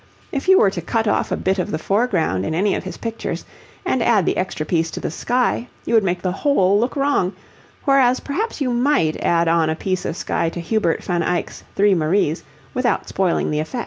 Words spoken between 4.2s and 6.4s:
the extra piece to the sky, you would make the